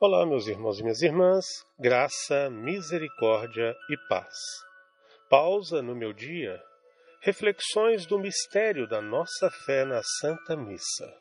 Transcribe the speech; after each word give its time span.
Olá, 0.00 0.24
meus 0.24 0.46
irmãos 0.46 0.78
e 0.78 0.82
minhas 0.84 1.02
irmãs, 1.02 1.44
graça, 1.76 2.48
misericórdia 2.50 3.74
e 3.90 3.96
paz. 4.08 4.32
Pausa 5.28 5.82
no 5.82 5.92
meu 5.92 6.12
dia, 6.12 6.62
reflexões 7.20 8.06
do 8.06 8.16
mistério 8.16 8.86
da 8.86 9.02
nossa 9.02 9.50
fé 9.50 9.84
na 9.84 10.00
Santa 10.20 10.56
Missa. 10.56 11.12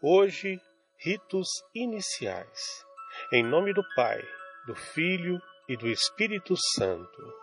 Hoje, 0.00 0.60
ritos 1.04 1.48
iniciais. 1.74 2.84
Em 3.32 3.42
nome 3.42 3.74
do 3.74 3.82
Pai, 3.96 4.22
do 4.68 4.76
Filho 4.76 5.36
e 5.68 5.76
do 5.76 5.88
Espírito 5.88 6.54
Santo. 6.76 7.34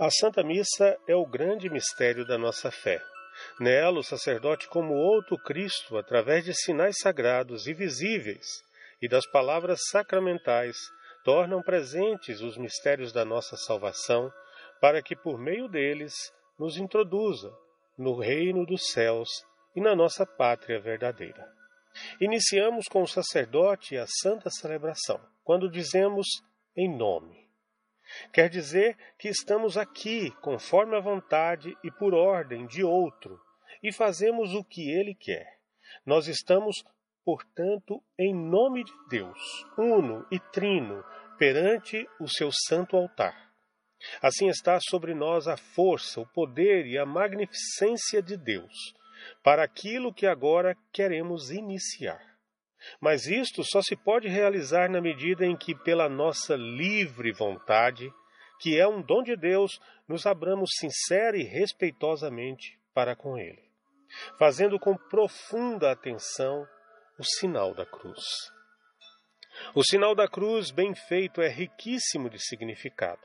A 0.00 0.08
Santa 0.10 0.42
Missa 0.42 0.96
é 1.06 1.14
o 1.14 1.26
grande 1.26 1.68
mistério 1.68 2.26
da 2.26 2.38
nossa 2.38 2.70
fé. 2.70 2.98
Nela, 3.60 4.00
o 4.00 4.04
sacerdote, 4.04 4.68
como 4.68 4.94
outro 4.94 5.36
Cristo, 5.38 5.96
através 5.96 6.44
de 6.44 6.54
sinais 6.54 6.96
sagrados 6.98 7.66
e 7.66 7.74
visíveis 7.74 8.46
e 9.00 9.08
das 9.08 9.26
palavras 9.26 9.80
sacramentais, 9.90 10.76
tornam 11.24 11.62
presentes 11.62 12.40
os 12.40 12.56
mistérios 12.56 13.12
da 13.12 13.24
nossa 13.24 13.56
salvação, 13.56 14.32
para 14.80 15.02
que 15.02 15.16
por 15.16 15.38
meio 15.38 15.68
deles 15.68 16.14
nos 16.58 16.76
introduza 16.76 17.52
no 17.96 18.18
reino 18.18 18.64
dos 18.64 18.90
céus 18.90 19.28
e 19.74 19.80
na 19.80 19.94
nossa 19.94 20.24
pátria 20.24 20.80
verdadeira. 20.80 21.46
Iniciamos 22.20 22.86
com 22.86 23.02
o 23.02 23.08
sacerdote 23.08 23.96
a 23.96 24.06
santa 24.06 24.50
celebração, 24.50 25.20
quando 25.42 25.70
dizemos 25.70 26.26
em 26.76 26.96
nome. 26.96 27.47
Quer 28.32 28.48
dizer 28.48 28.96
que 29.18 29.28
estamos 29.28 29.76
aqui 29.76 30.30
conforme 30.40 30.96
a 30.96 31.00
vontade 31.00 31.76
e 31.82 31.90
por 31.90 32.14
ordem 32.14 32.66
de 32.66 32.82
outro 32.82 33.40
e 33.82 33.92
fazemos 33.92 34.54
o 34.54 34.64
que 34.64 34.90
ele 34.90 35.14
quer. 35.14 35.58
Nós 36.04 36.26
estamos, 36.26 36.76
portanto, 37.24 38.02
em 38.18 38.34
nome 38.34 38.84
de 38.84 38.92
Deus, 39.08 39.38
uno 39.76 40.26
e 40.30 40.38
trino, 40.38 41.04
perante 41.38 42.08
o 42.20 42.28
seu 42.28 42.50
santo 42.52 42.96
altar. 42.96 43.48
Assim 44.22 44.48
está 44.48 44.78
sobre 44.80 45.14
nós 45.14 45.46
a 45.48 45.56
força, 45.56 46.20
o 46.20 46.26
poder 46.26 46.86
e 46.86 46.98
a 46.98 47.06
magnificência 47.06 48.22
de 48.22 48.36
Deus 48.36 48.94
para 49.42 49.64
aquilo 49.64 50.14
que 50.14 50.26
agora 50.26 50.76
queremos 50.92 51.50
iniciar. 51.50 52.27
Mas 53.00 53.26
isto 53.26 53.62
só 53.64 53.80
se 53.82 53.96
pode 53.96 54.28
realizar 54.28 54.90
na 54.90 55.00
medida 55.00 55.44
em 55.44 55.56
que, 55.56 55.74
pela 55.74 56.08
nossa 56.08 56.56
livre 56.56 57.32
vontade, 57.32 58.10
que 58.60 58.78
é 58.78 58.86
um 58.86 59.02
dom 59.02 59.22
de 59.22 59.36
Deus, 59.36 59.78
nos 60.08 60.26
abramos 60.26 60.70
sincera 60.78 61.36
e 61.36 61.42
respeitosamente 61.42 62.78
para 62.94 63.14
com 63.14 63.38
Ele, 63.38 63.62
fazendo 64.38 64.78
com 64.78 64.96
profunda 64.96 65.90
atenção 65.90 66.66
o 67.18 67.24
sinal 67.24 67.74
da 67.74 67.84
cruz. 67.84 68.22
O 69.74 69.82
sinal 69.84 70.14
da 70.14 70.28
cruz, 70.28 70.70
bem 70.70 70.94
feito, 70.94 71.42
é 71.42 71.48
riquíssimo 71.48 72.30
de 72.30 72.38
significado. 72.38 73.20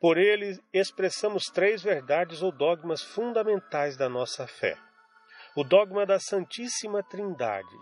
Por 0.00 0.18
ele 0.18 0.58
expressamos 0.72 1.44
três 1.44 1.82
verdades 1.82 2.42
ou 2.42 2.52
dogmas 2.52 3.02
fundamentais 3.02 3.96
da 3.96 4.08
nossa 4.08 4.46
fé: 4.46 4.76
o 5.56 5.64
dogma 5.64 6.04
da 6.04 6.18
Santíssima 6.18 7.02
Trindade, 7.02 7.76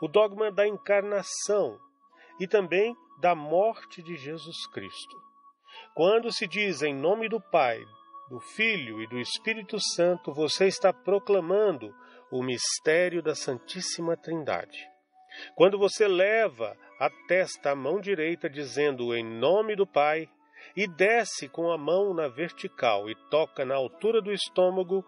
o 0.00 0.08
dogma 0.08 0.50
da 0.50 0.66
encarnação 0.66 1.78
e 2.38 2.46
também 2.46 2.96
da 3.20 3.34
morte 3.34 4.02
de 4.02 4.16
Jesus 4.16 4.66
Cristo. 4.68 5.16
Quando 5.94 6.32
se 6.32 6.46
diz 6.46 6.82
em 6.82 6.94
nome 6.94 7.28
do 7.28 7.40
Pai, 7.40 7.78
do 8.28 8.40
Filho 8.40 9.02
e 9.02 9.06
do 9.06 9.18
Espírito 9.18 9.78
Santo, 9.78 10.32
você 10.32 10.66
está 10.66 10.92
proclamando 10.92 11.94
o 12.30 12.42
mistério 12.42 13.22
da 13.22 13.34
Santíssima 13.34 14.16
Trindade. 14.16 14.88
Quando 15.54 15.78
você 15.78 16.08
leva 16.08 16.76
a 16.98 17.10
testa 17.26 17.72
à 17.72 17.74
mão 17.74 18.00
direita, 18.00 18.48
dizendo 18.48 19.14
em 19.14 19.24
nome 19.24 19.76
do 19.76 19.86
Pai, 19.86 20.28
e 20.76 20.86
desce 20.86 21.48
com 21.48 21.70
a 21.70 21.78
mão 21.78 22.14
na 22.14 22.28
vertical 22.28 23.10
e 23.10 23.14
toca 23.28 23.64
na 23.64 23.74
altura 23.74 24.22
do 24.22 24.32
estômago, 24.32 25.04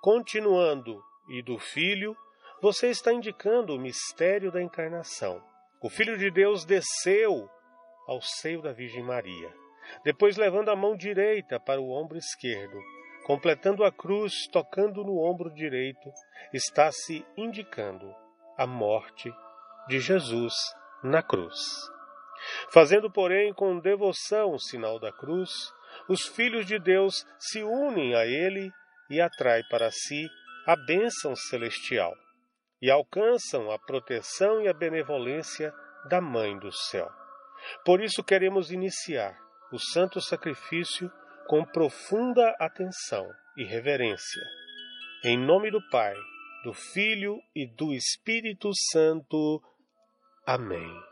continuando, 0.00 1.02
e 1.28 1.42
do 1.42 1.58
Filho, 1.58 2.16
você 2.60 2.88
está 2.88 3.12
indicando 3.12 3.74
o 3.74 3.78
mistério 3.78 4.50
da 4.50 4.60
encarnação. 4.60 5.42
O 5.80 5.88
Filho 5.88 6.18
de 6.18 6.28
Deus 6.30 6.64
desceu 6.64 7.48
ao 8.06 8.20
seio 8.20 8.60
da 8.60 8.72
Virgem 8.72 9.02
Maria, 9.02 9.52
depois 10.04 10.36
levando 10.36 10.68
a 10.70 10.76
mão 10.76 10.96
direita 10.96 11.60
para 11.60 11.80
o 11.80 11.90
ombro 11.90 12.18
esquerdo, 12.18 12.76
completando 13.24 13.84
a 13.84 13.92
cruz, 13.92 14.48
tocando 14.50 15.04
no 15.04 15.18
ombro 15.22 15.54
direito, 15.54 16.10
está 16.52 16.90
se 16.90 17.24
indicando 17.36 18.12
a 18.56 18.66
morte 18.66 19.32
de 19.86 20.00
Jesus 20.00 20.54
na 21.04 21.22
cruz. 21.22 21.60
Fazendo, 22.72 23.10
porém, 23.10 23.52
com 23.52 23.78
devoção 23.78 24.52
o 24.52 24.58
sinal 24.58 24.98
da 24.98 25.12
cruz, 25.12 25.50
os 26.08 26.26
filhos 26.26 26.66
de 26.66 26.78
Deus 26.78 27.24
se 27.38 27.62
unem 27.62 28.16
a 28.16 28.26
ele 28.26 28.72
e 29.10 29.20
atrai 29.20 29.62
para 29.70 29.90
si 29.92 30.28
a 30.66 30.74
bênção 30.74 31.36
celestial 31.36 32.14
e 32.80 32.90
alcançam 32.90 33.70
a 33.70 33.78
proteção 33.78 34.60
e 34.60 34.68
a 34.68 34.72
benevolência 34.72 35.72
da 36.08 36.20
Mãe 36.20 36.58
do 36.58 36.72
Céu. 36.72 37.10
Por 37.84 38.00
isso 38.00 38.22
queremos 38.22 38.70
iniciar 38.70 39.36
o 39.72 39.78
santo 39.78 40.20
sacrifício 40.20 41.10
com 41.46 41.64
profunda 41.64 42.54
atenção 42.58 43.28
e 43.56 43.64
reverência. 43.64 44.42
Em 45.24 45.36
nome 45.36 45.70
do 45.70 45.80
Pai, 45.90 46.14
do 46.64 46.72
Filho 46.72 47.40
e 47.54 47.66
do 47.66 47.92
Espírito 47.92 48.70
Santo. 48.92 49.62
Amém. 50.46 51.07